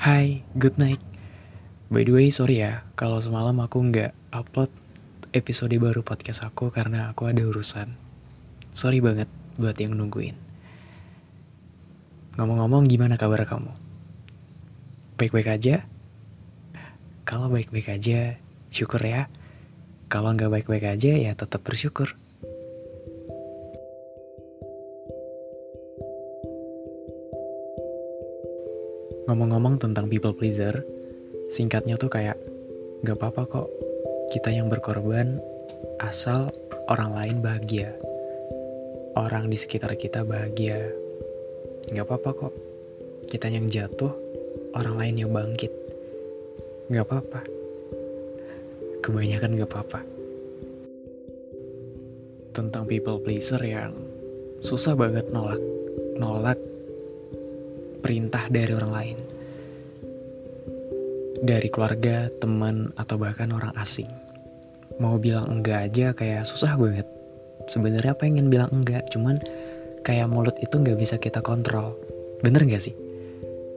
[0.00, 0.96] Hai, good night.
[1.92, 4.72] By the way, sorry ya kalau semalam aku nggak upload
[5.36, 8.00] episode baru podcast aku karena aku ada urusan.
[8.72, 9.28] Sorry banget
[9.60, 10.40] buat yang nungguin.
[12.32, 13.76] Ngomong-ngomong, gimana kabar kamu?
[15.20, 15.84] Baik-baik aja?
[17.28, 18.40] Kalau baik-baik aja,
[18.72, 19.28] syukur ya.
[20.08, 22.16] Kalau nggak baik-baik aja, ya tetap bersyukur.
[29.30, 30.82] Ngomong-ngomong tentang people pleaser,
[31.54, 32.34] singkatnya tuh kayak
[33.06, 33.68] gak apa-apa kok
[34.34, 35.38] kita yang berkorban
[36.02, 36.50] asal
[36.90, 37.94] orang lain bahagia.
[39.14, 40.82] Orang di sekitar kita bahagia.
[41.94, 42.54] Gak apa-apa kok
[43.30, 44.10] kita yang jatuh,
[44.74, 45.70] orang lain yang bangkit.
[46.90, 47.46] Gak apa-apa.
[48.98, 50.00] Kebanyakan gak apa-apa.
[52.50, 53.94] Tentang people pleaser yang
[54.58, 55.62] susah banget nolak.
[56.18, 56.58] Nolak
[58.00, 59.18] perintah dari orang lain.
[61.40, 64.08] Dari keluarga, teman, atau bahkan orang asing.
[65.00, 67.08] Mau bilang enggak aja kayak susah banget.
[67.70, 69.40] Sebenarnya pengen bilang enggak, cuman
[70.04, 71.96] kayak mulut itu nggak bisa kita kontrol.
[72.44, 72.92] Bener nggak sih?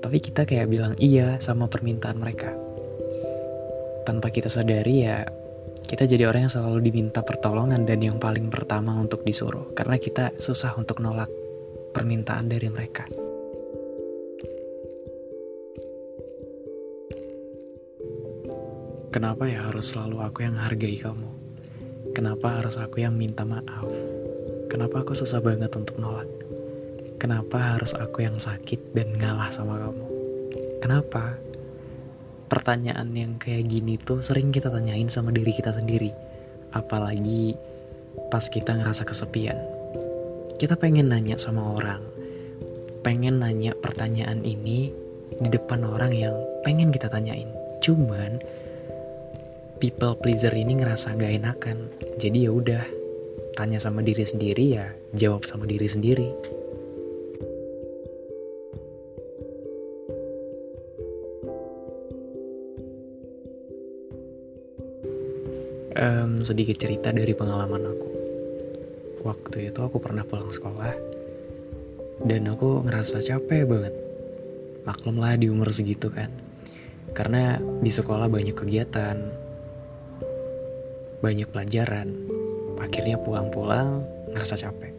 [0.00, 2.48] Tapi kita kayak bilang iya sama permintaan mereka.
[4.08, 5.28] Tanpa kita sadari ya,
[5.84, 9.76] kita jadi orang yang selalu diminta pertolongan dan yang paling pertama untuk disuruh.
[9.76, 11.28] Karena kita susah untuk nolak
[11.92, 13.04] permintaan dari mereka.
[19.10, 21.30] Kenapa ya harus selalu aku yang hargai kamu?
[22.14, 23.82] Kenapa harus aku yang minta maaf?
[24.70, 26.30] Kenapa aku susah banget untuk nolak?
[27.18, 30.06] Kenapa harus aku yang sakit dan ngalah sama kamu?
[30.78, 31.34] Kenapa?
[32.46, 36.14] Pertanyaan yang kayak gini tuh sering kita tanyain sama diri kita sendiri.
[36.70, 37.58] Apalagi
[38.30, 39.58] pas kita ngerasa kesepian.
[40.54, 41.98] Kita pengen nanya sama orang.
[43.02, 44.94] Pengen nanya pertanyaan ini
[45.34, 47.50] di depan orang yang pengen kita tanyain.
[47.82, 48.59] Cuman
[49.80, 51.88] people pleaser ini ngerasa gak enakan.
[52.20, 52.84] Jadi ya udah,
[53.56, 56.28] tanya sama diri sendiri ya, jawab sama diri sendiri.
[65.96, 68.08] Um, sedikit cerita dari pengalaman aku.
[69.24, 70.92] Waktu itu aku pernah pulang sekolah
[72.28, 73.94] dan aku ngerasa capek banget.
[74.84, 76.28] Maklumlah di umur segitu kan.
[77.12, 79.39] Karena di sekolah banyak kegiatan,
[81.20, 82.08] banyak pelajaran.
[82.80, 84.92] Akhirnya pulang-pulang ngerasa capek.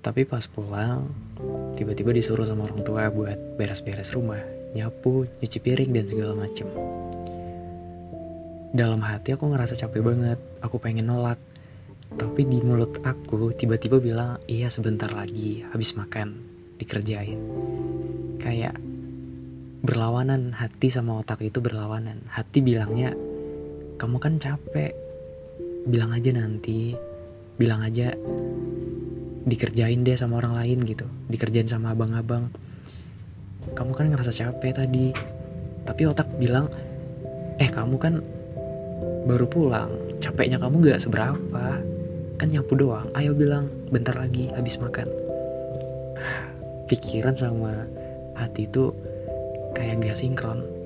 [0.00, 1.12] Tapi pas pulang,
[1.76, 4.40] tiba-tiba disuruh sama orang tua buat beres-beres rumah,
[4.72, 6.64] nyapu, nyuci piring, dan segala macem.
[8.72, 11.36] Dalam hati aku ngerasa capek banget, aku pengen nolak.
[12.16, 16.38] Tapi di mulut aku tiba-tiba bilang, iya sebentar lagi, habis makan,
[16.80, 17.38] dikerjain.
[18.40, 18.80] Kayak
[19.84, 22.24] berlawanan, hati sama otak itu berlawanan.
[22.32, 23.12] Hati bilangnya,
[24.00, 24.96] kamu kan capek.
[25.84, 26.96] Bilang aja nanti.
[27.60, 28.08] Bilang aja
[29.44, 31.04] dikerjain deh sama orang lain gitu.
[31.28, 32.48] Dikerjain sama abang-abang.
[33.76, 35.12] Kamu kan ngerasa capek tadi.
[35.84, 36.72] Tapi otak bilang
[37.60, 38.24] eh kamu kan
[39.28, 39.92] baru pulang.
[40.16, 41.76] Capeknya kamu gak seberapa.
[42.40, 43.12] Kan nyapu doang.
[43.12, 45.12] Ayo bilang bentar lagi habis makan.
[46.88, 47.84] Pikiran sama
[48.32, 48.96] hati itu
[49.76, 50.79] kayak gak sinkron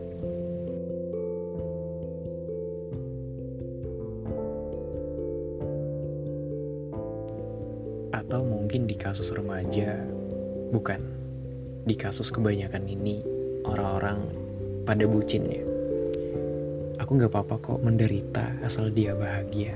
[8.15, 9.99] Atau mungkin di kasus remaja,
[10.71, 11.03] bukan.
[11.83, 13.27] Di kasus kebanyakan ini,
[13.67, 14.31] orang-orang
[14.87, 15.67] pada bucinnya.
[17.03, 19.75] Aku gak apa-apa kok menderita asal dia bahagia.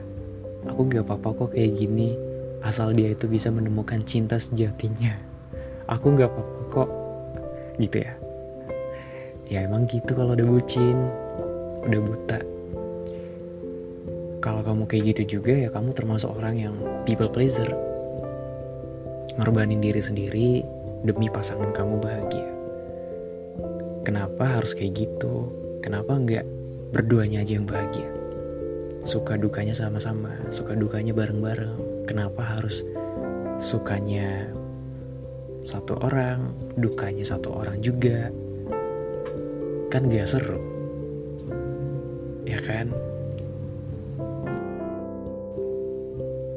[0.71, 2.15] Aku gak apa-apa kok kayak gini
[2.63, 5.19] asal dia itu bisa menemukan cinta sejatinya.
[5.91, 6.91] Aku gak apa-apa kok
[7.83, 8.15] gitu ya.
[9.51, 10.97] Ya emang gitu kalau udah bucin,
[11.91, 12.39] udah buta.
[14.39, 17.88] Kalau kamu kayak gitu juga ya kamu termasuk orang yang people pleaser
[19.39, 20.67] ngorbanin diri sendiri
[21.07, 22.51] demi pasangan kamu bahagia.
[24.03, 25.47] Kenapa harus kayak gitu?
[25.79, 26.43] Kenapa enggak
[26.91, 28.11] berduanya aja yang bahagia?
[29.07, 32.05] Suka dukanya sama-sama, suka dukanya bareng-bareng.
[32.11, 32.83] Kenapa harus
[33.63, 34.51] sukanya
[35.63, 36.43] satu orang,
[36.75, 38.35] dukanya satu orang juga.
[39.87, 40.59] Kan gak seru.
[42.43, 42.91] Ya kan?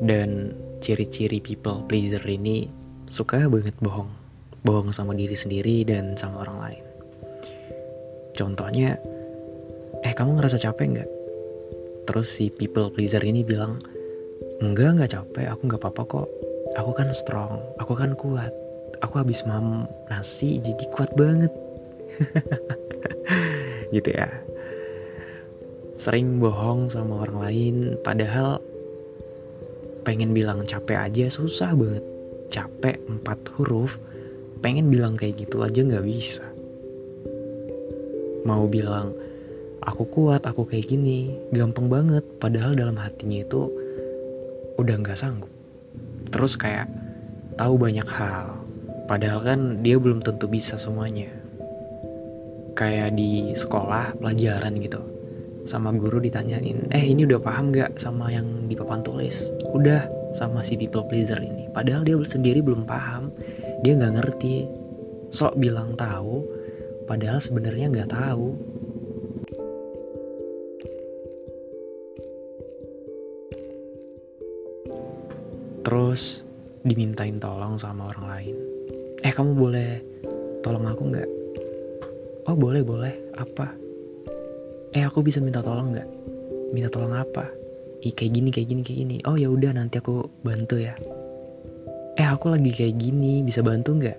[0.01, 2.68] Dan ciri-ciri people pleaser ini
[3.06, 4.10] suka banget bohong.
[4.66, 6.83] Bohong sama diri sendiri dan sama orang lain.
[8.33, 8.98] Contohnya,
[10.01, 11.10] eh kamu ngerasa capek nggak?
[12.10, 13.78] Terus si people pleaser ini bilang,
[14.60, 16.30] enggak nggak capek, aku nggak apa-apa kok.
[16.75, 18.51] Aku kan strong, aku kan kuat
[19.01, 21.50] aku habis mam nasi jadi kuat banget
[23.95, 24.30] gitu ya
[25.98, 27.75] sering bohong sama orang lain
[28.06, 28.62] padahal
[30.01, 32.03] pengen bilang capek aja susah banget.
[32.51, 34.01] Capek empat huruf
[34.62, 36.45] pengen bilang kayak gitu aja nggak bisa.
[38.45, 39.13] Mau bilang
[39.81, 42.25] aku kuat aku kayak gini gampang banget.
[42.38, 43.69] Padahal dalam hatinya itu
[44.77, 45.51] udah nggak sanggup.
[46.31, 46.88] Terus kayak
[47.59, 48.57] tahu banyak hal.
[49.06, 51.27] Padahal kan dia belum tentu bisa semuanya.
[52.71, 55.11] Kayak di sekolah pelajaran gitu.
[55.63, 59.50] Sama guru ditanyain, eh ini udah paham gak sama yang di papan tulis?
[59.72, 61.69] Udah sama si people pleaser ini.
[61.69, 63.30] Padahal dia sendiri belum paham.
[63.86, 64.66] Dia gak ngerti.
[65.31, 66.44] Sok bilang tahu,
[67.08, 68.52] padahal sebenarnya nggak tahu.
[75.88, 76.44] Terus
[76.81, 78.56] dimintain tolong sama orang lain
[79.22, 79.90] eh kamu boleh
[80.66, 81.30] tolong aku nggak
[82.50, 83.69] oh boleh boleh apa
[84.91, 86.09] eh aku bisa minta tolong nggak?
[86.75, 87.47] Minta tolong apa?
[88.01, 89.17] Ih, kayak gini kayak gini kayak gini.
[89.23, 90.97] Oh ya udah nanti aku bantu ya.
[92.19, 94.17] Eh aku lagi kayak gini bisa bantu nggak?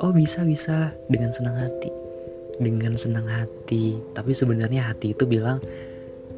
[0.00, 0.94] Oh bisa bisa.
[1.12, 1.90] Dengan senang hati.
[2.56, 3.98] Dengan senang hati.
[4.16, 5.60] Tapi sebenarnya hati itu bilang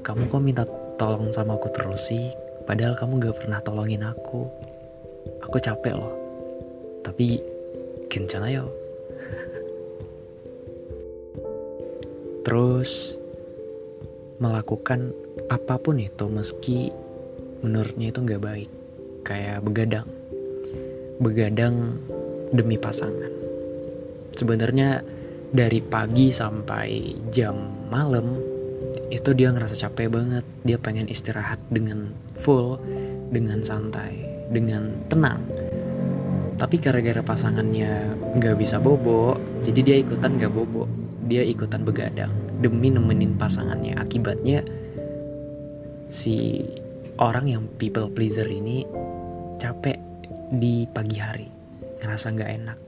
[0.02, 0.64] kamu kok minta
[0.98, 2.32] tolong sama aku terus sih?
[2.66, 4.48] Padahal kamu gak pernah tolongin aku.
[5.44, 6.12] Aku capek loh.
[7.04, 7.40] Tapi
[8.08, 8.64] kencana yo
[12.44, 13.20] terus
[14.38, 15.14] melakukan
[15.50, 16.90] apa pun itu meski
[17.62, 18.70] menurutnya itu nggak baik.
[19.26, 20.08] Kayak begadang.
[21.18, 21.98] Begadang
[22.54, 23.30] demi pasangan.
[24.34, 25.02] Sebenarnya
[25.50, 27.58] dari pagi sampai jam
[27.90, 28.38] malam
[29.10, 30.44] itu dia ngerasa capek banget.
[30.62, 32.78] Dia pengen istirahat dengan full,
[33.34, 35.42] dengan santai, dengan tenang
[36.58, 40.90] tapi gara-gara pasangannya nggak bisa bobo, jadi dia ikutan nggak bobo.
[41.28, 42.32] Dia ikutan begadang
[42.64, 44.00] demi nemenin pasangannya.
[44.00, 44.64] Akibatnya
[46.08, 46.64] si
[47.20, 48.88] orang yang people pleaser ini
[49.60, 50.00] capek
[50.48, 51.48] di pagi hari,
[52.00, 52.78] ngerasa nggak enak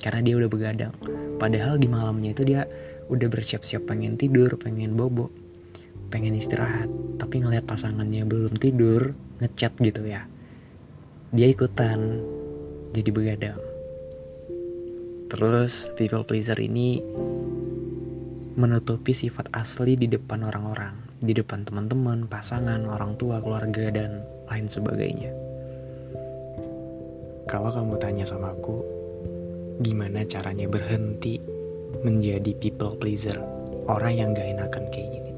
[0.00, 0.94] karena dia udah begadang.
[1.36, 2.64] Padahal di malamnya itu dia
[3.12, 5.28] udah bersiap-siap pengen tidur, pengen bobo,
[6.08, 6.88] pengen istirahat.
[7.20, 9.12] Tapi ngelihat pasangannya belum tidur,
[9.44, 10.24] ngechat gitu ya.
[11.30, 12.24] Dia ikutan
[12.96, 13.60] jadi begadang.
[15.30, 16.98] Terus people pleaser ini
[18.58, 24.66] menutupi sifat asli di depan orang-orang, di depan teman-teman, pasangan, orang tua, keluarga, dan lain
[24.66, 25.30] sebagainya.
[27.46, 28.82] Kalau kamu tanya sama aku,
[29.82, 31.38] gimana caranya berhenti
[32.06, 33.38] menjadi people pleaser,
[33.90, 35.32] orang yang gak enakan kayak gini?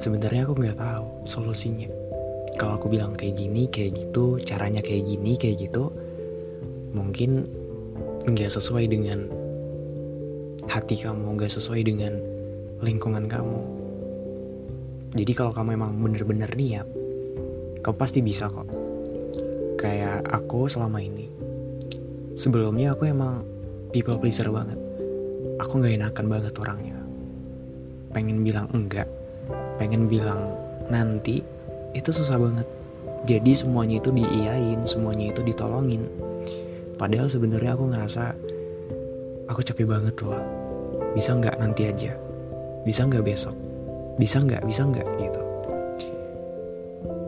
[0.00, 1.88] Sebenarnya aku gak tahu solusinya.
[2.56, 5.90] Kalau aku bilang kayak gini, kayak gitu, caranya kayak gini, kayak gitu,
[6.94, 7.44] mungkin
[8.24, 9.28] nggak sesuai dengan
[10.70, 12.33] hati kamu, nggak sesuai dengan
[12.84, 13.60] lingkungan kamu.
[15.16, 16.86] Jadi kalau kamu emang bener-bener niat,
[17.80, 18.68] kamu pasti bisa kok.
[19.80, 21.26] Kayak aku selama ini.
[22.36, 23.42] Sebelumnya aku emang
[23.90, 24.76] people pleaser banget.
[25.64, 26.98] Aku nggak enakan banget orangnya.
[28.12, 29.08] Pengen bilang enggak,
[29.80, 30.52] pengen bilang
[30.92, 31.40] nanti,
[31.96, 32.68] itu susah banget.
[33.24, 36.04] Jadi semuanya itu diiyain, semuanya itu ditolongin
[36.94, 38.24] Padahal sebenarnya aku ngerasa
[39.50, 40.38] aku capek banget loh.
[41.12, 42.14] Bisa nggak nanti aja?
[42.84, 43.56] Bisa nggak besok?
[44.20, 44.62] Bisa nggak?
[44.68, 45.40] Bisa nggak gitu.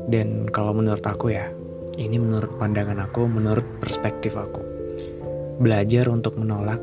[0.06, 1.50] Dan kalau menurut aku ya,
[1.96, 4.62] ini menurut pandangan aku, menurut perspektif aku.
[5.58, 6.78] Belajar untuk menolak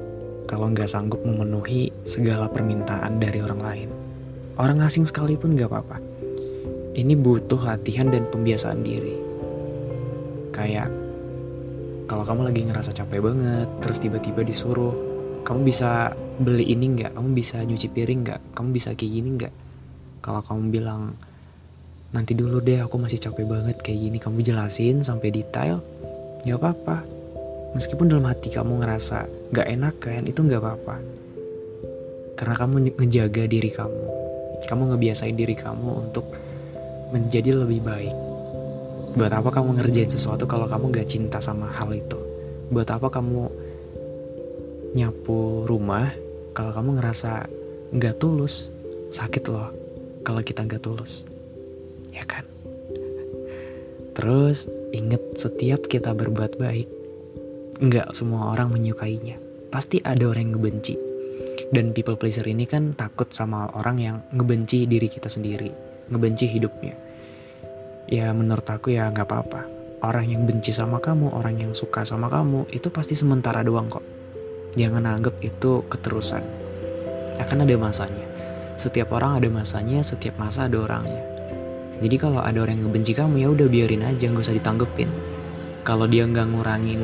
[0.50, 3.90] kalau nggak sanggup memenuhi segala permintaan dari orang lain.
[4.58, 5.98] Orang asing sekalipun nggak apa-apa.
[6.94, 9.16] Ini butuh latihan dan pembiasaan diri.
[10.54, 10.90] Kayak
[12.06, 14.94] kalau kamu lagi ngerasa capek banget terus tiba-tiba disuruh
[15.42, 16.14] kamu bisa
[16.44, 17.16] beli ini nggak?
[17.16, 18.42] Kamu bisa nyuci piring nggak?
[18.54, 19.54] Kamu bisa kayak gini nggak?
[20.24, 21.16] Kalau kamu bilang
[22.14, 24.18] nanti dulu deh aku masih capek banget kayak gini.
[24.20, 25.80] Kamu jelasin sampai detail
[26.44, 26.98] nggak apa-apa.
[27.74, 30.96] Meskipun dalam hati kamu ngerasa nggak enak kan itu nggak apa-apa.
[32.38, 34.04] Karena kamu ngejaga diri kamu.
[34.64, 36.28] Kamu ngebiasain diri kamu untuk
[37.12, 38.16] menjadi lebih baik.
[39.14, 42.18] Buat apa kamu ngerjain sesuatu kalau kamu gak cinta sama hal itu?
[42.74, 43.46] Buat apa kamu
[44.98, 46.10] nyapu rumah
[46.54, 47.50] kalau kamu ngerasa
[47.98, 48.70] nggak tulus
[49.10, 49.74] sakit loh
[50.22, 51.26] kalau kita nggak tulus.
[52.14, 52.46] Ya kan?
[54.14, 56.90] Terus inget setiap kita berbuat baik
[57.82, 59.42] nggak semua orang menyukainya.
[59.74, 60.96] Pasti ada orang yang ngebenci.
[61.74, 65.74] Dan people pleaser ini kan takut sama orang yang ngebenci diri kita sendiri
[66.14, 66.94] ngebenci hidupnya.
[68.06, 69.62] Ya menurut aku ya nggak apa-apa.
[70.06, 74.13] Orang yang benci sama kamu orang yang suka sama kamu itu pasti sementara doang kok
[74.74, 76.42] jangan anggap itu keterusan.
[77.38, 78.26] Akan ada masanya.
[78.74, 81.22] Setiap orang ada masanya setiap masa ada orangnya.
[82.02, 85.10] Jadi kalau ada orang yang benci kamu ya udah biarin aja nggak usah ditanggepin.
[85.86, 87.02] Kalau dia nggak ngurangin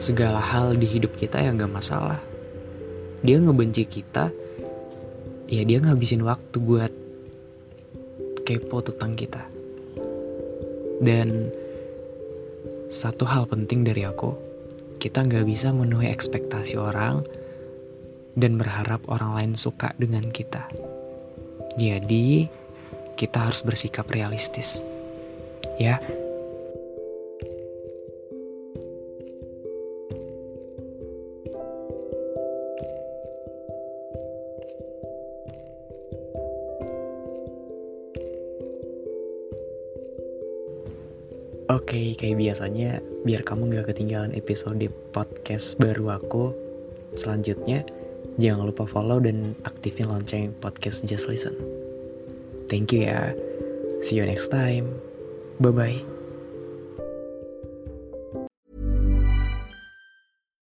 [0.00, 2.18] segala hal di hidup kita ya nggak masalah.
[3.24, 4.32] Dia ngebenci kita
[5.48, 6.92] ya dia ngabisin waktu buat
[8.42, 9.42] kepo tentang kita.
[11.04, 11.52] Dan
[12.88, 14.43] satu hal penting dari aku
[15.04, 17.20] kita nggak bisa memenuhi ekspektasi orang
[18.32, 20.64] dan berharap orang lain suka dengan kita.
[21.76, 22.48] Jadi,
[23.12, 24.80] kita harus bersikap realistis.
[25.76, 26.00] Ya.
[42.24, 44.80] Kayak biasanya, biar kamu gak ketinggalan episode
[45.12, 46.56] podcast baru aku
[47.12, 47.84] selanjutnya,
[48.40, 51.52] jangan lupa follow dan aktifin lonceng podcast Just Listen.
[52.72, 53.36] Thank you ya.
[54.00, 54.88] See you next time.
[55.60, 56.13] Bye-bye.